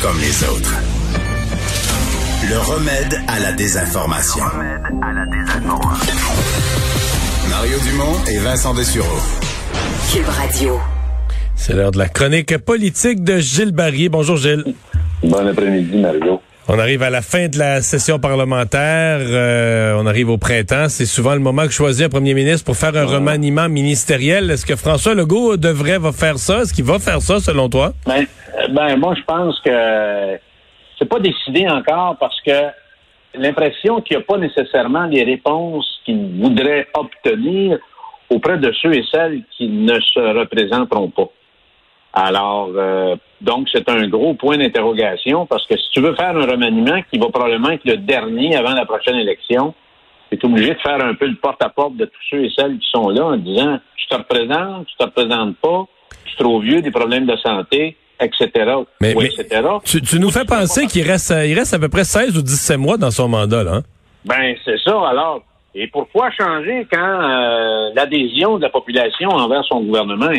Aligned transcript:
Comme 0.00 0.18
les 0.20 0.44
autres. 0.44 0.74
Le 2.48 2.58
remède 2.58 3.20
à 3.28 3.40
la 3.40 3.52
désinformation. 3.52 4.44
Mario 7.48 7.78
Dumont 7.84 8.16
et 8.30 8.38
Vincent 8.38 8.74
Dessureau. 8.74 9.18
Cube 10.12 10.28
Radio. 10.28 10.78
C'est 11.56 11.72
l'heure 11.72 11.90
de 11.90 11.98
la 11.98 12.08
chronique 12.08 12.56
politique 12.58 13.24
de 13.24 13.38
Gilles 13.38 13.72
Barrier. 13.72 14.08
Bonjour 14.08 14.36
Gilles. 14.36 14.64
Bon 15.24 15.46
après-midi, 15.46 15.96
Mario. 15.98 16.40
On 16.68 16.78
arrive 16.80 17.02
à 17.04 17.10
la 17.10 17.22
fin 17.22 17.46
de 17.46 17.58
la 17.58 17.80
session 17.80 18.18
parlementaire. 18.18 19.18
euh, 19.20 19.94
on 19.96 20.04
arrive 20.06 20.28
au 20.30 20.36
printemps. 20.36 20.88
C'est 20.88 21.06
souvent 21.06 21.34
le 21.34 21.40
moment 21.40 21.62
que 21.64 21.72
choisit 21.72 22.06
un 22.06 22.08
premier 22.08 22.34
ministre 22.34 22.64
pour 22.64 22.76
faire 22.76 22.96
un 22.96 23.04
remaniement 23.04 23.68
ministériel. 23.68 24.50
Est-ce 24.50 24.66
que 24.66 24.74
François 24.74 25.14
Legault 25.14 25.56
devrait 25.56 25.98
va 25.98 26.10
faire 26.10 26.38
ça? 26.38 26.62
Est-ce 26.62 26.74
qu'il 26.74 26.84
va 26.84 26.98
faire 26.98 27.22
ça, 27.22 27.38
selon 27.38 27.68
toi? 27.68 27.94
Ben, 28.04 28.26
ben, 28.70 28.96
moi, 28.96 29.14
je 29.14 29.22
pense 29.22 29.60
que 29.60 30.38
c'est 30.98 31.08
pas 31.08 31.20
décidé 31.20 31.68
encore 31.68 32.16
parce 32.18 32.40
que 32.40 32.70
l'impression 33.34 34.00
qu'il 34.00 34.16
n'y 34.16 34.22
a 34.22 34.26
pas 34.26 34.38
nécessairement 34.38 35.06
les 35.06 35.24
réponses 35.24 36.00
qu'il 36.04 36.40
voudrait 36.40 36.88
obtenir 36.94 37.78
auprès 38.30 38.58
de 38.58 38.72
ceux 38.80 38.94
et 38.94 39.04
celles 39.12 39.42
qui 39.56 39.68
ne 39.68 40.00
se 40.00 40.38
représenteront 40.38 41.10
pas. 41.10 41.28
Alors, 42.12 42.70
euh, 42.74 43.16
donc, 43.42 43.68
c'est 43.70 43.88
un 43.90 44.08
gros 44.08 44.34
point 44.34 44.56
d'interrogation 44.56 45.44
parce 45.44 45.66
que 45.66 45.76
si 45.76 45.90
tu 45.90 46.00
veux 46.00 46.14
faire 46.14 46.34
un 46.34 46.46
remaniement 46.46 47.02
qui 47.10 47.18
va 47.18 47.28
probablement 47.28 47.70
être 47.70 47.84
le 47.84 47.98
dernier 47.98 48.56
avant 48.56 48.72
la 48.72 48.86
prochaine 48.86 49.16
élection, 49.16 49.74
tu 50.30 50.38
es 50.38 50.44
obligé 50.44 50.74
de 50.74 50.80
faire 50.80 51.04
un 51.04 51.14
peu 51.14 51.26
le 51.26 51.36
porte-à-porte 51.36 51.96
de 51.96 52.06
tous 52.06 52.22
ceux 52.30 52.44
et 52.44 52.52
celles 52.56 52.78
qui 52.78 52.88
sont 52.90 53.10
là 53.10 53.26
en 53.26 53.36
disant 53.36 53.78
tu 53.96 54.06
te 54.08 54.14
représentes, 54.14 54.86
tu 54.86 54.96
te 54.96 55.04
représentes 55.04 55.56
pas, 55.58 55.84
tu 56.24 56.32
es 56.32 56.36
trop 56.42 56.58
vieux, 56.58 56.80
des 56.80 56.90
problèmes 56.90 57.26
de 57.26 57.36
santé, 57.36 57.96
etc. 58.20 58.50
Mais- 59.00 59.14
ou 59.14 59.20
mais- 59.20 59.26
etc. 59.26 59.62
Tu, 59.84 60.00
tu 60.02 60.18
nous 60.18 60.30
fais 60.30 60.44
penser 60.44 60.86
qu'il 60.86 61.06
reste, 61.06 61.34
il 61.44 61.54
reste 61.54 61.74
à 61.74 61.78
peu 61.78 61.88
près 61.88 62.04
16 62.04 62.36
ou 62.36 62.42
17 62.42 62.78
mois 62.78 62.96
dans 62.96 63.10
son 63.10 63.28
mandat, 63.28 63.62
là. 63.64 63.74
hein? 63.76 63.82
Ben, 64.24 64.54
c'est 64.64 64.78
ça. 64.80 64.96
Alors, 65.08 65.42
et 65.74 65.86
pourquoi 65.88 66.30
changer 66.30 66.86
quand 66.90 66.98
euh, 66.98 67.90
l'adhésion 67.94 68.56
de 68.56 68.62
la 68.62 68.70
population 68.70 69.28
envers 69.28 69.64
son 69.64 69.82
gouvernement 69.84 70.30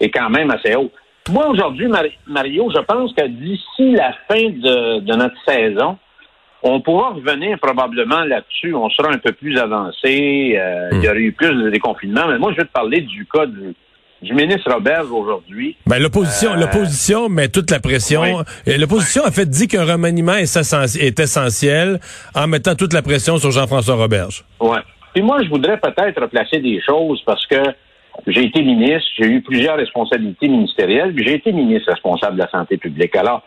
est, 0.00 0.10
quand 0.10 0.30
même 0.30 0.50
assez 0.50 0.74
haute? 0.76 0.92
Moi, 1.30 1.48
aujourd'hui, 1.48 1.86
Mari- 1.88 2.16
Mario, 2.26 2.70
je 2.74 2.80
pense 2.80 3.12
que 3.14 3.26
d'ici 3.26 3.92
la 3.92 4.12
fin 4.28 4.44
de, 4.50 5.00
de 5.00 5.14
notre 5.14 5.34
saison, 5.46 5.98
on 6.62 6.80
pourra 6.80 7.10
revenir 7.10 7.58
probablement 7.58 8.24
là-dessus. 8.24 8.74
On 8.74 8.88
sera 8.90 9.10
un 9.12 9.18
peu 9.18 9.32
plus 9.32 9.58
avancé. 9.58 10.56
euh, 10.58 10.88
Il 10.92 11.02
y 11.02 11.08
aurait 11.08 11.20
eu 11.20 11.32
plus 11.32 11.48
de 11.54 11.70
déconfinement. 11.70 12.26
Mais 12.28 12.38
moi, 12.38 12.52
je 12.52 12.56
vais 12.58 12.64
te 12.64 12.72
parler 12.72 13.00
du 13.02 13.26
cas 13.26 13.44
du, 13.46 13.74
du 14.24 14.34
ministre 14.34 14.72
Robert 14.72 15.04
aujourd'hui. 15.14 15.76
Ben, 15.86 15.98
l'opposition, 16.02 16.52
Euh, 16.52 16.56
l'opposition 16.56 17.28
met 17.28 17.48
toute 17.48 17.70
la 17.70 17.78
pression. 17.80 18.22
Oui. 18.22 18.78
L'opposition 18.78 19.22
a 19.24 19.30
fait 19.30 19.48
dit 19.48 19.68
qu'un 19.68 19.84
remaniement 19.84 20.34
est, 20.34 20.52
essen- 20.56 20.98
est 21.00 21.20
essentiel 21.20 22.00
en 22.34 22.46
mettant 22.46 22.74
toute 22.74 22.92
la 22.92 23.02
pression 23.02 23.36
sur 23.38 23.50
Jean-François 23.50 23.96
Roberge. 23.96 24.44
Ouais. 24.60 24.80
Puis 25.12 25.22
moi, 25.22 25.42
je 25.44 25.48
voudrais 25.48 25.78
peut-être 25.78 26.20
replacer 26.20 26.58
des 26.60 26.80
choses 26.82 27.22
parce 27.24 27.46
que 27.46 27.62
j'ai 28.26 28.44
été 28.44 28.62
ministre, 28.62 29.08
j'ai 29.18 29.26
eu 29.26 29.42
plusieurs 29.42 29.76
responsabilités 29.76 30.48
ministérielles, 30.48 31.12
puis 31.14 31.24
j'ai 31.26 31.34
été 31.34 31.52
ministre 31.52 31.90
responsable 31.92 32.36
de 32.36 32.42
la 32.42 32.50
santé 32.50 32.76
publique. 32.78 33.14
Alors, 33.16 33.42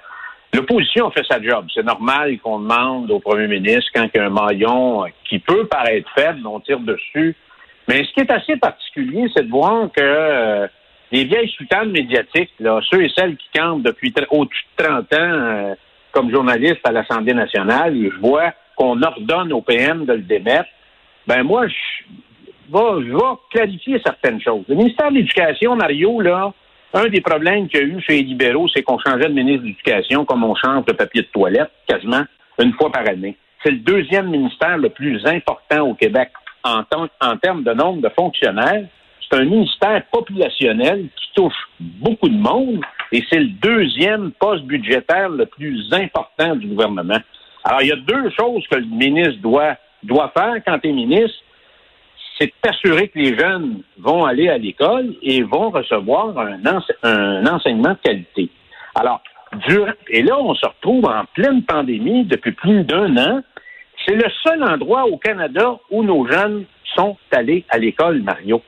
l'opposition 0.54 1.10
fait 1.12 1.26
sa 1.28 1.42
job. 1.42 1.66
C'est 1.74 1.86
normal 1.86 2.38
qu'on 2.44 2.60
demande 2.60 3.10
au 3.12 3.20
premier 3.20 3.48
ministre, 3.48 3.90
quand 3.96 4.08
il 4.14 4.18
y 4.18 4.20
a 4.22 4.26
un 4.28 4.30
maillon 4.30 5.04
qui 5.28 5.40
peut 5.40 5.66
paraître 5.68 6.10
faible, 6.16 6.46
on 6.46 6.60
tire 6.60 6.80
dessus. 6.80 7.36
Mais 7.88 8.04
ce 8.04 8.14
qui 8.14 8.20
est 8.20 8.32
assez 8.32 8.58
particulier, 8.58 9.28
c'est 9.36 9.44
de 9.44 9.50
voir 9.50 9.90
que 9.92 10.02
euh, 10.02 10.68
les 11.12 11.24
vieilles 11.24 11.50
soutanes 11.50 11.92
médiatiques, 11.92 12.52
là, 12.60 12.80
ceux 12.90 13.04
et 13.04 13.12
celles 13.16 13.38
qui 13.38 13.48
campent 13.56 13.84
depuis 13.84 14.14
au-dessus 14.30 14.66
de 14.78 14.84
30 14.84 15.14
ans 15.14 15.18
euh, 15.20 15.76
comme 16.12 16.32
journaliste 16.32 16.82
à 16.84 16.92
l'Assemblée 16.92 17.34
nationale, 17.34 17.96
je 17.96 18.20
vois 18.20 18.54
qu'on 18.76 19.02
ordonne 19.02 19.54
au 19.54 19.62
PM 19.62 20.06
de 20.06 20.14
le 20.14 20.22
démettre, 20.22 20.70
ben 21.26 21.44
moi, 21.44 21.68
je 21.68 21.74
vais, 22.72 23.06
je 23.08 23.14
vais 23.14 23.36
clarifier 23.52 24.02
certaines 24.06 24.42
choses. 24.42 24.66
Le 24.68 24.76
ministère 24.76 25.10
de 25.10 25.16
l'Éducation, 25.16 25.76
Mario, 25.76 26.22
là, 26.22 26.54
un 26.94 27.08
des 27.08 27.22
problèmes 27.22 27.68
qu'il 27.68 27.80
y 27.80 27.84
a 27.84 27.86
eu 27.86 28.02
chez 28.02 28.14
les 28.18 28.24
libéraux, 28.24 28.68
c'est 28.74 28.82
qu'on 28.82 29.00
changeait 29.00 29.28
de 29.28 29.34
ministre 29.34 29.64
de 29.64 29.68
l'Éducation 29.68 30.26
comme 30.26 30.44
on 30.44 30.56
change 30.56 30.86
de 30.86 30.94
papier 30.94 31.22
de 31.22 31.28
toilette 31.28 31.72
quasiment 31.88 32.24
une 32.60 32.74
fois 32.74 32.92
par 32.92 33.08
année. 33.08 33.38
C'est 33.64 33.72
le 33.72 33.78
deuxième 33.78 34.30
ministère 34.30 34.78
le 34.78 34.90
plus 34.90 35.26
important 35.26 35.82
au 35.82 35.94
Québec 35.96 36.30
en, 36.68 37.38
termes 37.38 37.64
de 37.64 37.74
nombre 37.74 38.02
de 38.02 38.10
fonctionnaires. 38.10 38.86
C'est 39.22 39.38
un 39.38 39.46
ministère 39.46 40.04
populationnel 40.12 41.08
qui 41.16 41.30
touche 41.36 41.70
beaucoup 41.80 42.30
de 42.30 42.38
monde 42.38 42.82
et 43.12 43.24
c'est 43.30 43.40
le 43.40 43.50
deuxième 43.50 44.32
poste 44.32 44.64
budgétaire 44.64 45.30
le 45.30 45.46
plus 45.46 45.94
important 45.94 46.56
du 46.56 46.68
gouvernement. 46.68 47.20
Alors, 47.64 47.82
il 47.82 47.90
y 47.90 47.92
a 47.92 47.98
deux 47.98 48.30
choses 48.40 48.66
que 48.70 48.78
le 48.78 48.86
ministre 48.86 49.42
doit, 49.42 49.76
doit 50.04 50.32
faire 50.36 50.56
quand 50.66 50.80
il 50.84 50.90
est 50.90 50.94
ministre 50.94 51.38
c'est 52.40 52.54
d'assurer 52.64 53.08
que 53.10 53.18
les 53.18 53.38
jeunes 53.38 53.82
vont 53.98 54.26
aller 54.26 54.48
à 54.50 54.58
l'école 54.58 55.16
et 55.22 55.42
vont 55.42 55.70
recevoir 55.72 56.38
un, 56.38 56.64
ense- 56.66 56.92
un 57.04 57.46
enseignement 57.48 57.94
de 57.94 57.98
qualité. 58.04 58.50
Alors, 58.94 59.22
et 60.10 60.24
là, 60.24 60.38
on 60.40 60.54
se 60.56 60.66
retrouve 60.66 61.06
en 61.06 61.24
pleine 61.34 61.64
pandémie 61.64 62.26
depuis 62.26 62.52
plus 62.52 62.84
d'un 62.84 63.16
an. 63.18 63.42
C'est 64.08 64.16
le 64.16 64.30
seul 64.44 64.64
endroit 64.64 65.06
au 65.06 65.18
Canada 65.18 65.78
où 65.92 66.02
nos 66.02 66.26
jeunes 66.28 66.66
sont 66.96 67.18
allés 67.32 67.66
à 67.70 67.78
l'école, 67.78 68.22
Mario. 68.22 68.62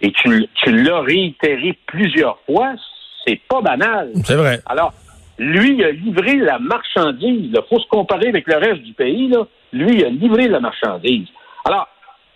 Et 0.00 0.12
tu, 0.12 0.46
tu 0.62 0.70
l'as 0.70 1.00
réitéré 1.00 1.76
plusieurs 1.86 2.38
fois, 2.46 2.74
c'est 3.26 3.40
pas 3.48 3.60
banal. 3.60 4.12
C'est 4.24 4.36
vrai. 4.36 4.60
Alors, 4.66 4.92
lui, 5.38 5.74
il 5.74 5.84
a 5.84 5.90
livré 5.90 6.36
la 6.36 6.58
marchandise. 6.58 7.50
Il 7.52 7.60
faut 7.68 7.80
se 7.80 7.88
comparer 7.88 8.28
avec 8.28 8.46
le 8.46 8.56
reste 8.56 8.82
du 8.82 8.92
pays. 8.92 9.28
Là. 9.28 9.46
Lui, 9.72 9.96
il 9.96 10.04
a 10.04 10.10
livré 10.10 10.48
la 10.48 10.60
marchandise. 10.60 11.26
Alors, 11.64 11.88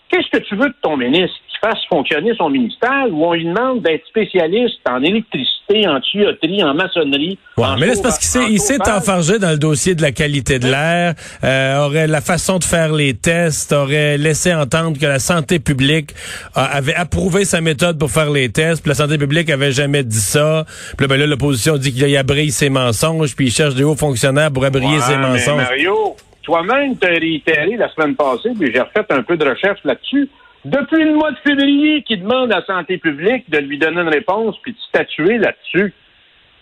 qu'est-ce 0.08 0.30
que 0.30 0.42
tu 0.42 0.56
veux 0.56 0.68
de 0.68 0.76
ton 0.82 0.96
ministre? 0.96 1.36
Fasse 1.60 1.78
fonctionner 1.90 2.32
son 2.38 2.48
ministère 2.48 3.04
ou 3.10 3.26
on 3.26 3.34
lui 3.34 3.44
demande 3.44 3.82
d'être 3.82 4.06
spécialiste 4.06 4.78
en 4.88 5.02
électricité, 5.02 5.86
en 5.86 6.00
tuyauterie, 6.00 6.64
en 6.64 6.72
maçonnerie? 6.72 7.38
Ouais, 7.58 7.64
en 7.66 7.76
mais 7.76 7.86
là, 7.86 7.94
c'est 7.94 8.02
parce 8.02 8.18
qu'il 8.18 8.28
s'est, 8.28 8.50
il 8.50 8.58
s'est 8.60 8.78
chauffage? 8.78 8.96
enfargé 8.96 9.38
dans 9.38 9.50
le 9.50 9.58
dossier 9.58 9.94
de 9.94 10.00
la 10.00 10.10
qualité 10.10 10.58
de 10.58 10.66
l'air, 10.66 11.14
euh, 11.44 11.84
aurait 11.84 12.06
la 12.06 12.22
façon 12.22 12.58
de 12.58 12.64
faire 12.64 12.94
les 12.94 13.12
tests, 13.12 13.72
aurait 13.74 14.16
laissé 14.16 14.54
entendre 14.54 14.98
que 14.98 15.04
la 15.04 15.18
santé 15.18 15.58
publique 15.58 16.12
euh, 16.56 16.60
avait 16.72 16.94
approuvé 16.94 17.44
sa 17.44 17.60
méthode 17.60 17.98
pour 17.98 18.10
faire 18.10 18.30
les 18.30 18.48
tests, 18.50 18.80
puis 18.82 18.88
la 18.88 18.94
santé 18.94 19.18
publique 19.18 19.50
avait 19.50 19.72
jamais 19.72 20.02
dit 20.02 20.20
ça. 20.20 20.64
Puis 20.96 21.04
là, 21.04 21.08
ben 21.08 21.20
là, 21.20 21.26
l'opposition 21.26 21.76
dit 21.76 21.92
qu'il 21.92 22.16
abrille 22.16 22.52
ses 22.52 22.70
mensonges, 22.70 23.36
puis 23.36 23.48
il 23.48 23.52
cherche 23.52 23.74
des 23.74 23.84
hauts 23.84 23.96
fonctionnaires 23.96 24.50
pour 24.50 24.64
abriller 24.64 24.96
Ouais, 24.96 25.02
ses 25.02 25.16
mensonges. 25.18 25.62
Mario, 25.62 26.16
toi-même, 26.42 26.96
tu 26.98 27.06
as 27.06 27.10
réitéré 27.10 27.76
la 27.76 27.92
semaine 27.92 28.14
passée, 28.16 28.50
puis 28.58 28.72
j'ai 28.72 28.80
refait 28.80 29.04
un 29.10 29.22
peu 29.22 29.36
de 29.36 29.44
recherche 29.46 29.80
là-dessus. 29.84 30.28
Depuis 30.64 31.04
le 31.04 31.14
mois 31.14 31.30
de 31.30 31.38
février, 31.38 32.02
qui 32.02 32.18
demande 32.18 32.52
à 32.52 32.60
la 32.60 32.66
santé 32.66 32.98
publique 32.98 33.48
de 33.48 33.58
lui 33.58 33.78
donner 33.78 34.02
une 34.02 34.08
réponse 34.08 34.56
puis 34.62 34.72
de 34.72 34.78
statuer 34.88 35.38
là-dessus. 35.38 35.94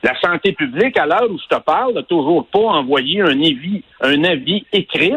La 0.05 0.15
santé 0.21 0.53
publique, 0.53 0.97
à 0.97 1.07
l'heure 1.07 1.29
où 1.29 1.37
je 1.37 1.57
te 1.57 1.61
parle, 1.61 1.95
n'a 1.95 2.05
toujours 2.05 2.47
pas 2.47 2.61
envoyé 2.61 3.21
un 3.21 3.41
avis, 3.41 3.83
un 4.01 4.23
avis 4.23 4.65
écrit 4.73 5.15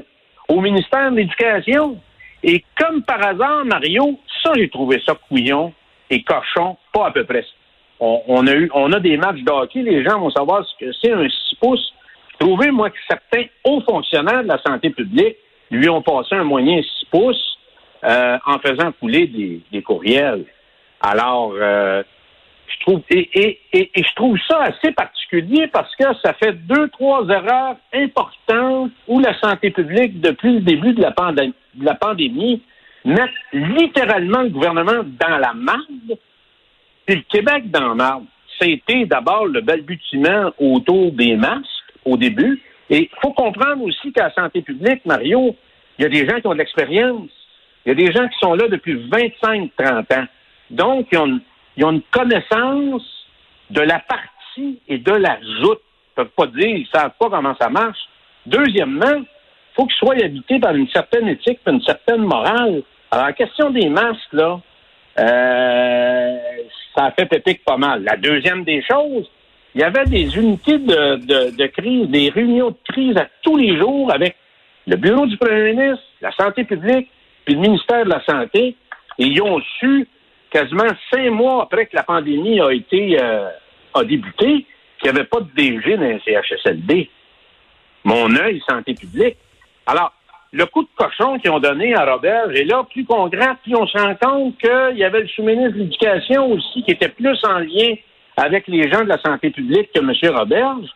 au 0.48 0.62
ministère 0.62 1.12
de 1.12 1.18
l'Éducation. 1.18 2.00
Et 2.42 2.64
comme 2.80 3.04
par 3.04 3.24
hasard, 3.24 3.66
Mario, 3.66 4.20
ça, 4.42 4.54
j'ai 4.56 4.70
trouvé 4.70 5.00
ça 5.06 5.14
couillon 5.30 5.72
et 6.10 6.24
cochon, 6.24 6.76
pas 6.92 7.08
à 7.08 7.12
peu 7.12 7.24
près. 7.24 7.46
On, 8.00 8.24
on 8.28 8.48
a 8.48 8.54
eu, 8.54 8.72
on 8.74 8.92
a 8.94 9.00
des 9.00 9.16
matchs 9.16 9.42
de 9.42 9.80
les 9.80 10.04
gens 10.04 10.20
vont 10.20 10.32
savoir 10.32 10.66
ce 10.66 10.84
que 10.84 10.92
c'est 11.00 11.12
un 11.12 11.30
6 11.30 11.56
pouces. 11.62 11.94
Trouvez, 12.40 12.72
moi, 12.72 12.90
que 12.90 12.98
certains 13.08 13.46
hauts 13.64 13.82
fonctionnaires 13.82 14.42
de 14.42 14.48
la 14.48 14.60
santé 14.64 14.90
publique 14.90 15.36
lui 15.70 15.88
ont 15.88 16.02
passé 16.02 16.34
un 16.34 16.44
moyen 16.44 16.82
6 16.82 17.06
pouces 17.12 17.52
euh, 18.04 18.38
en 18.46 18.60
faisant 18.60 18.92
couler 18.94 19.28
des, 19.28 19.62
des 19.72 19.82
courriels. 19.82 20.46
Alors, 21.02 21.54
euh, 21.56 22.04
je 22.68 22.80
trouve 22.86 23.02
et, 23.10 23.30
et, 23.34 23.60
et, 23.74 24.04
je 24.04 24.16
trouve 24.16 24.38
ça 24.48 24.62
assez 24.62 24.92
particulier 24.92 25.68
parce 25.68 25.94
que 25.96 26.06
ça 26.24 26.34
fait 26.34 26.54
deux, 26.54 26.88
trois 26.90 27.28
erreurs 27.28 27.76
importantes 27.94 28.92
où 29.08 29.20
la 29.20 29.38
santé 29.40 29.72
publique, 29.72 30.22
depuis 30.22 30.54
le 30.54 30.62
début 30.62 30.94
de 30.94 31.02
la, 31.02 31.12
pandé- 31.12 31.54
de 31.74 31.86
la 31.86 31.96
pandémie, 31.96 32.62
met 33.04 33.30
littéralement 33.52 34.42
le 34.42 34.50
gouvernement 34.50 35.04
dans 35.20 35.38
la 35.38 35.54
marde, 35.54 36.18
puis 37.06 37.16
le 37.16 37.24
Québec 37.30 37.70
dans 37.72 37.90
la 37.90 37.96
marde. 37.96 38.26
C'était 38.60 39.06
d'abord 39.06 39.48
le 39.48 39.62
balbutiement 39.62 40.52
autour 40.60 41.12
des 41.14 41.36
masques, 41.36 41.68
au 42.06 42.18
début. 42.18 42.62
Et 42.90 43.10
il 43.12 43.20
faut 43.22 43.34
comprendre 43.34 43.84
aussi 43.84 44.12
qu'à 44.12 44.24
la 44.24 44.34
santé 44.34 44.62
publique, 44.62 45.06
Mario, 45.06 45.56
il 45.98 46.04
y 46.04 46.06
a 46.06 46.10
des 46.10 46.28
gens 46.28 46.40
qui 46.40 46.48
ont 46.48 46.54
de 46.54 46.60
l'expérience. 46.60 47.30
Il 47.86 47.90
y 47.90 47.92
a 47.92 47.96
des 47.96 48.12
gens 48.12 48.28
qui 48.28 48.38
sont 48.40 48.54
là 48.54 48.68
depuis 48.68 48.96
25-30 49.10 50.20
ans. 50.20 50.26
Donc, 50.70 51.08
ils 51.12 51.18
ont, 51.18 51.92
une 51.92 52.02
connaissance 52.12 53.04
de 53.70 53.82
la 53.82 54.00
partie 54.00 54.80
et 54.88 54.98
de 54.98 55.12
la 55.12 55.40
joute. 55.62 55.82
Ils 56.18 56.22
ne 56.22 56.24
peuvent 56.24 56.34
pas 56.36 56.48
dire, 56.48 56.68
ils 56.68 56.82
ne 56.82 57.00
savent 57.00 57.14
pas 57.20 57.30
comment 57.30 57.56
ça 57.60 57.70
marche. 57.70 58.00
Deuxièmement, 58.46 59.16
il 59.16 59.26
faut 59.76 59.86
qu'ils 59.86 59.96
soient 59.96 60.24
habités 60.24 60.60
par 60.60 60.76
une 60.76 60.90
certaine 60.90 61.28
éthique, 61.28 61.60
par 61.64 61.74
une 61.74 61.82
certaine 61.82 62.24
morale. 62.24 62.84
Alors, 63.10 63.26
la 63.26 63.34
question 63.34 63.70
des 63.72 63.90
masques, 63.90 64.34
là, 64.34 64.60
euh, 65.20 66.38
ça 66.96 67.06
a 67.06 67.12
fait 67.12 67.26
pépique 67.26 67.64
pas 67.66 67.78
mal. 67.78 68.04
La 68.04 68.18
deuxième 68.18 68.64
des 68.64 68.84
choses, 68.84 69.30
il 69.74 69.82
y 69.82 69.84
avait 69.84 70.06
des 70.06 70.38
unités 70.38 70.78
de 70.78 71.68
crise, 71.68 72.08
des 72.10 72.30
réunions 72.30 72.72
de 72.72 72.92
crise 72.92 73.18
à 73.18 73.28
tous 73.42 73.58
les 73.58 73.78
jours 73.78 74.14
avec 74.14 74.36
le 74.88 74.96
bureau 74.98 75.26
du 75.26 75.38
premier 75.38 75.74
ministre, 75.74 76.04
la 76.22 76.32
santé 76.32 76.64
publique, 76.64 77.10
puis 77.46 77.56
le 77.56 77.62
ministère 77.62 78.06
de 78.06 78.10
la 78.10 78.24
Santé. 78.24 78.76
Ils 79.18 79.42
ont 79.42 79.62
su 79.80 80.08
quasiment 80.50 80.88
cinq 81.12 81.30
mois 81.32 81.64
après 81.64 81.86
que 81.86 81.96
la 81.96 82.04
pandémie 82.04 82.60
a 82.60 82.72
été 82.72 83.22
euh, 83.22 83.50
a 83.94 84.04
débuté 84.04 84.66
qu'il 85.00 85.12
n'y 85.12 85.20
avait 85.20 85.28
pas 85.28 85.40
de 85.40 85.50
DG 85.56 85.98
dans 85.98 86.04
les 86.04 86.20
CHSLD. 86.20 87.10
Mon 88.04 88.36
œil, 88.36 88.62
santé 88.68 88.94
publique. 88.94 89.38
Alors, 89.86 90.14
le 90.54 90.66
coup 90.66 90.84
de 90.84 90.90
cochon 90.96 91.40
qu'ils 91.40 91.52
ont 91.52 91.60
donné 91.60 91.96
à 91.96 92.06
Robert, 92.06 92.52
et 92.52 92.66
là, 92.66 92.84
plus 92.90 93.06
qu'on 93.06 93.28
gratte, 93.28 93.60
plus 93.64 93.76
on 93.76 93.88
se 93.88 93.98
rend 93.98 94.16
compte 94.16 94.58
qu'il 94.58 94.98
y 94.98 95.04
avait 95.04 95.22
le 95.22 95.28
sous-ministre 95.28 95.74
de 95.74 95.84
l'Éducation 95.84 96.52
aussi 96.52 96.84
qui 96.84 96.92
était 96.92 97.10
plus 97.10 97.40
en 97.46 97.60
lien 97.60 97.96
avec 98.38 98.68
les 98.68 98.90
gens 98.92 99.02
de 99.02 99.10
la 99.10 99.22
santé 99.22 99.50
publique 99.52 99.92
que 99.94 100.00
M. 100.00 100.36
Roberge. 100.36 100.88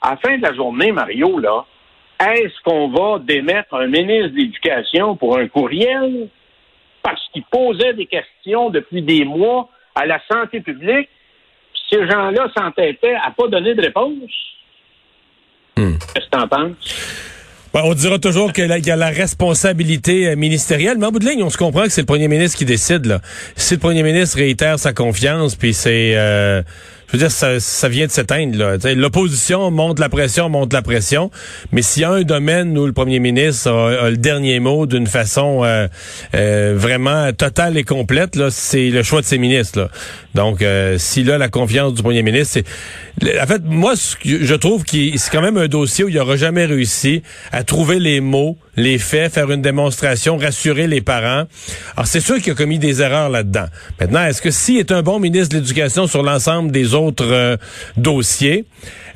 À 0.00 0.10
la 0.10 0.16
fin 0.18 0.36
de 0.36 0.42
la 0.42 0.54
journée, 0.54 0.92
Mario, 0.92 1.38
là, 1.38 1.64
est-ce 2.20 2.54
qu'on 2.64 2.88
va 2.88 3.18
démettre 3.20 3.74
un 3.74 3.86
ministre 3.86 4.28
de 4.28 4.36
l'Éducation 4.36 5.16
pour 5.16 5.38
un 5.38 5.46
courriel? 5.48 6.28
Parce 7.02 7.20
qu'il 7.32 7.44
posait 7.44 7.94
des 7.94 8.06
questions 8.06 8.70
depuis 8.70 9.02
des 9.02 9.24
mois 9.24 9.68
à 9.94 10.06
la 10.06 10.20
santé 10.30 10.60
publique? 10.60 11.08
Ces 11.90 12.06
gens-là 12.06 12.50
s'entêtaient 12.56 13.14
à 13.14 13.30
pas 13.30 13.48
donner 13.48 13.74
de 13.74 13.82
réponse. 13.82 14.30
Hmm. 15.76 15.94
Qu'est-ce 16.12 16.26
que 16.26 16.30
tu 16.30 16.38
en 16.38 16.48
penses? 16.48 17.28
on 17.84 17.94
dira 17.94 18.18
toujours 18.18 18.52
qu'il 18.52 18.66
y 18.66 18.90
a 18.90 18.96
la 18.96 19.08
responsabilité 19.08 20.28
euh, 20.28 20.36
ministérielle, 20.36 20.98
mais 20.98 21.06
en 21.06 21.12
bout 21.12 21.20
de 21.20 21.26
ligne, 21.26 21.42
on 21.42 21.50
se 21.50 21.58
comprend 21.58 21.84
que 21.84 21.90
c'est 21.90 22.00
le 22.00 22.06
premier 22.06 22.26
ministre 22.26 22.58
qui 22.58 22.64
décide. 22.64 23.06
Là. 23.06 23.20
Si 23.54 23.74
le 23.74 23.80
premier 23.80 24.02
ministre 24.02 24.38
réitère 24.38 24.78
sa 24.78 24.92
confiance, 24.92 25.54
puis 25.54 25.74
c'est... 25.74 26.16
Euh, 26.16 26.62
je 27.08 27.12
veux 27.12 27.18
dire, 27.18 27.30
ça, 27.30 27.58
ça 27.58 27.88
vient 27.88 28.06
de 28.06 28.10
s'éteindre. 28.10 28.76
L'opposition 28.94 29.70
monte 29.70 29.98
la 29.98 30.10
pression, 30.10 30.50
monte 30.50 30.74
la 30.74 30.82
pression. 30.82 31.30
Mais 31.72 31.80
s'il 31.80 32.02
y 32.02 32.04
a 32.04 32.10
un 32.10 32.22
domaine 32.22 32.76
où 32.76 32.84
le 32.84 32.92
premier 32.92 33.18
ministre 33.18 33.70
a, 33.70 34.10
le 34.10 34.18
dernier 34.18 34.60
mot 34.60 34.84
d'une 34.84 35.06
façon 35.06 35.64
euh, 35.64 35.88
euh, 36.34 36.74
vraiment 36.76 37.32
totale 37.32 37.78
et 37.78 37.84
complète, 37.84 38.36
là, 38.36 38.50
c'est 38.50 38.90
le 38.90 39.02
choix 39.02 39.22
de 39.22 39.26
ses 39.26 39.38
ministres. 39.38 39.78
Là. 39.78 39.88
Donc, 40.34 40.60
euh, 40.60 40.98
s'il 40.98 41.30
a 41.30 41.38
la 41.38 41.48
confiance 41.48 41.94
du 41.94 42.02
premier 42.02 42.22
ministre, 42.22 42.60
c'est... 42.60 43.40
En 43.42 43.46
fait, 43.46 43.62
moi, 43.64 43.94
je 44.22 44.54
trouve 44.54 44.84
que 44.84 45.16
c'est 45.16 45.32
quand 45.32 45.42
même 45.42 45.56
un 45.56 45.66
dossier 45.66 46.04
où 46.04 46.08
il 46.10 46.16
n'aura 46.16 46.36
jamais 46.36 46.66
réussi 46.66 47.22
à 47.52 47.64
trouver 47.64 47.98
les 48.00 48.20
mots 48.20 48.58
les 48.78 48.98
faits, 48.98 49.34
faire 49.34 49.50
une 49.50 49.62
démonstration, 49.62 50.36
rassurer 50.36 50.86
les 50.86 51.00
parents. 51.00 51.44
Alors, 51.96 52.06
c'est 52.06 52.20
sûr 52.20 52.40
qu'il 52.40 52.52
a 52.52 52.54
commis 52.54 52.78
des 52.78 53.02
erreurs 53.02 53.28
là-dedans. 53.28 53.66
Maintenant, 54.00 54.24
est-ce 54.24 54.40
que 54.40 54.50
s'il 54.50 54.78
est 54.78 54.92
un 54.92 55.02
bon 55.02 55.18
ministre 55.18 55.54
de 55.54 55.60
l'Éducation 55.60 56.06
sur 56.06 56.22
l'ensemble 56.22 56.70
des 56.70 56.94
autres 56.94 57.26
euh, 57.30 57.56
dossiers, 57.96 58.64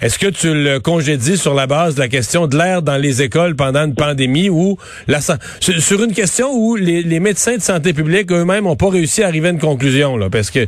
est-ce 0.00 0.18
que 0.18 0.26
tu 0.26 0.52
le 0.52 0.80
congédies 0.80 1.36
sur 1.36 1.54
la 1.54 1.68
base 1.68 1.94
de 1.94 2.00
la 2.00 2.08
question 2.08 2.48
de 2.48 2.56
l'air 2.56 2.82
dans 2.82 2.96
les 2.96 3.22
écoles 3.22 3.54
pendant 3.54 3.84
une 3.84 3.94
pandémie 3.94 4.48
ou 4.48 4.76
la, 5.06 5.20
sur 5.20 6.02
une 6.02 6.12
question 6.12 6.50
où 6.52 6.74
les, 6.74 7.20
médecins 7.20 7.56
de 7.56 7.62
santé 7.62 7.92
publique 7.92 8.32
eux-mêmes 8.32 8.64
n'ont 8.64 8.74
pas 8.74 8.90
réussi 8.90 9.22
à 9.22 9.28
arriver 9.28 9.48
à 9.48 9.50
une 9.52 9.60
conclusion, 9.60 10.16
là, 10.16 10.28
parce 10.28 10.50
que, 10.50 10.66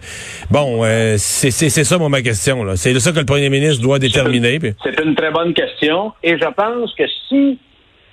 bon, 0.52 0.85
euh, 0.85 1.17
c'est 1.19 1.50
ça 1.50 1.99
ma 1.99 2.23
question. 2.23 2.62
là. 2.62 2.76
C'est 2.76 2.99
ça 3.00 3.11
que 3.11 3.19
le 3.19 3.25
premier 3.25 3.50
ministre 3.50 3.82
doit 3.82 3.99
déterminer. 3.99 4.61
C'est 4.85 5.00
une 5.02 5.17
très 5.17 5.32
bonne 5.32 5.52
question 5.52 6.12
et 6.23 6.37
je 6.38 6.46
pense 6.55 6.94
que 6.94 7.05
si 7.29 7.58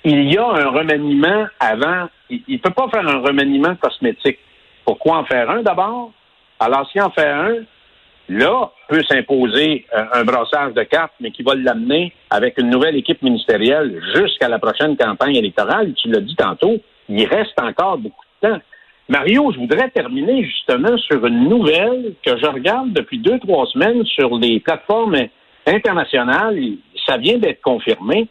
il 0.04 0.32
y 0.32 0.38
a 0.38 0.46
un 0.46 0.68
remaniement 0.68 1.46
avant. 1.60 2.08
Il 2.30 2.42
ne 2.48 2.58
peut 2.58 2.70
pas 2.70 2.88
faire 2.88 3.06
un 3.06 3.18
remaniement 3.18 3.74
cosmétique. 3.76 4.38
Pourquoi 4.84 5.18
en 5.18 5.24
faire 5.24 5.48
un 5.50 5.62
d'abord? 5.62 6.12
Alors, 6.58 6.88
s'il 6.90 7.02
en 7.02 7.10
fait 7.10 7.28
un, 7.28 7.54
là, 8.28 8.70
peut 8.88 9.02
s'imposer 9.08 9.86
euh, 9.96 10.04
un 10.12 10.24
brassage 10.24 10.74
de 10.74 10.82
cartes, 10.82 11.12
mais 11.20 11.30
qui 11.30 11.42
va 11.42 11.54
l'amener 11.54 12.12
avec 12.30 12.58
une 12.58 12.70
nouvelle 12.70 12.96
équipe 12.96 13.22
ministérielle 13.22 14.00
jusqu'à 14.14 14.48
la 14.48 14.58
prochaine 14.58 14.96
campagne 14.96 15.36
électorale. 15.36 15.92
Tu 15.94 16.08
l'as 16.08 16.20
dit 16.20 16.36
tantôt, 16.36 16.76
il 17.08 17.24
reste 17.26 17.60
encore 17.60 17.98
beaucoup 17.98 18.24
de 18.42 18.48
temps. 18.48 18.60
Mario, 19.08 19.52
je 19.52 19.58
voudrais 19.58 19.90
terminer 19.90 20.44
justement 20.44 20.96
sur 20.96 21.26
une 21.26 21.48
nouvelle 21.48 22.14
que 22.24 22.36
je 22.38 22.46
regarde 22.46 22.92
depuis 22.92 23.18
deux, 23.18 23.38
trois 23.40 23.66
semaines 23.66 24.04
sur 24.06 24.38
les 24.38 24.60
plateformes 24.60 25.16
internationales. 25.66 26.58
Ça 27.06 27.16
vient 27.16 27.38
d'être 27.38 27.60
confirmé. 27.60 28.28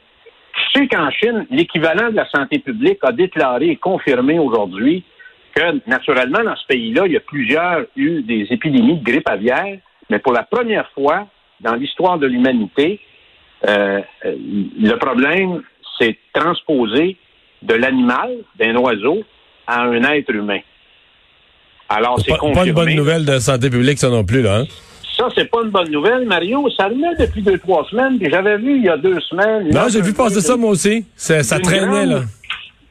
Sais 0.74 0.88
qu'en 0.88 1.10
Chine, 1.12 1.46
l'équivalent 1.50 2.10
de 2.12 2.16
la 2.16 2.30
santé 2.30 2.60
publique 2.60 3.00
a 3.02 3.12
déclaré 3.12 3.72
et 3.72 3.76
confirmé 3.76 4.40
aujourd'hui 4.40 5.04
que, 5.54 5.90
naturellement, 5.90 6.44
dans 6.44 6.56
ce 6.56 6.66
pays-là, 6.68 7.04
il 7.08 7.14
y 7.14 7.18
a 7.18 7.22
plusieurs 7.22 7.86
eu 7.96 8.22
des 8.22 8.48
épidémies 8.50 8.98
de 9.00 9.04
grippe 9.04 9.28
aviaire, 9.28 9.78
mais 10.10 10.20
pour 10.20 10.34
la 10.34 10.44
première 10.44 10.90
fois 10.92 11.28
dans 11.60 11.76
l'histoire 11.76 12.18
de 12.18 12.28
l'humanité, 12.28 13.00
euh, 13.68 14.02
le 14.24 14.96
problème 14.96 15.62
s'est 16.00 16.18
transposé 16.34 17.18
de 17.62 17.74
l'animal, 17.76 18.38
d'un 18.58 18.76
oiseau, 18.78 19.24
à 19.68 19.84
un 19.84 20.02
être 20.04 20.34
humain. 20.34 20.60
Alors, 21.90 22.20
c'est 22.20 22.38
confirmé. 22.38 22.54
Pas 22.56 22.66
une 22.66 22.74
bonne 22.74 22.96
nouvelle 22.96 23.26
de 23.26 23.38
santé 23.40 23.70
publique, 23.70 24.00
ça 24.00 24.10
non 24.10 24.24
plus, 24.24 24.42
là. 24.42 24.60
Hein? 24.60 24.66
Ça, 25.22 25.28
c'est 25.36 25.52
pas 25.52 25.60
une 25.64 25.70
bonne 25.70 25.92
nouvelle, 25.92 26.26
Mario. 26.26 26.68
Ça 26.76 26.88
remet 26.88 27.16
depuis 27.20 27.44
deux, 27.44 27.60
trois 27.60 27.86
semaines, 27.92 28.18
puis 28.18 28.28
j'avais 28.32 28.58
vu 28.58 28.78
il 28.78 28.86
y 28.86 28.90
a 28.90 28.98
deux 28.98 29.20
semaines. 29.20 29.70
Non, 29.70 29.88
j'ai 29.88 30.02
vu 30.02 30.14
passer 30.14 30.42
ça, 30.42 30.58
moi 30.58 30.72
aussi. 30.72 31.06
Ça, 31.16 31.60
traînait, 31.60 32.08
là. 32.08 32.22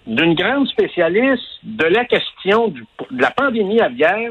D'une 0.07 0.35
grande 0.35 0.69
spécialiste 0.69 1.43
de 1.65 1.87
la 1.87 2.05
question 2.05 2.69
de 2.69 2.83
la 3.21 3.33
pandémie 3.33 3.81
aviaire, 3.81 4.31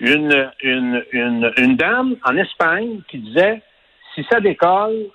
une, 0.00 0.50
une, 0.60 1.04
une, 1.12 1.52
une 1.56 1.76
dame 1.76 2.16
en 2.24 2.36
Espagne 2.36 2.98
qui 3.08 3.18
disait 3.18 3.62
si 4.16 4.26
ça 4.28 4.40
décolle, 4.40 5.06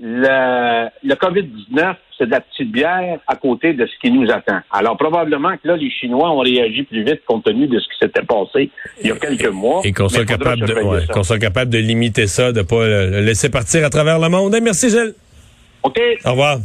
le, 0.00 0.88
le 1.04 1.14
COVID-19, 1.14 1.94
c'est 2.16 2.26
de 2.26 2.30
la 2.30 2.40
petite 2.40 2.72
bière 2.72 3.18
à 3.26 3.36
côté 3.36 3.72
de 3.72 3.86
ce 3.86 3.92
qui 4.00 4.10
nous 4.10 4.30
attend. 4.30 4.60
Alors, 4.70 4.96
probablement 4.96 5.56
que 5.56 5.68
là, 5.68 5.76
les 5.76 5.90
Chinois 5.90 6.30
ont 6.30 6.40
réagi 6.40 6.82
plus 6.84 7.04
vite 7.04 7.22
compte 7.26 7.44
tenu 7.44 7.66
de 7.66 7.78
ce 7.78 7.84
qui 7.84 7.98
s'était 8.00 8.22
passé 8.22 8.70
il 9.02 9.08
y 9.08 9.12
a 9.12 9.16
quelques 9.16 9.52
mois. 9.52 9.80
Et 9.84 9.92
qu'on 9.92 10.08
soit, 10.08 10.24
capable 10.24 10.62
de, 10.62 11.12
qu'on 11.12 11.22
soit 11.22 11.38
capable 11.38 11.70
de 11.70 11.78
limiter 11.78 12.26
ça, 12.26 12.52
de 12.52 12.62
pas 12.62 12.86
le 12.86 13.20
laisser 13.20 13.50
partir 13.50 13.84
à 13.84 13.90
travers 13.90 14.18
le 14.18 14.28
monde. 14.28 14.56
merci, 14.62 14.88
Gilles. 14.88 15.14
OK. 15.82 16.00
Au 16.24 16.30
revoir. 16.30 16.58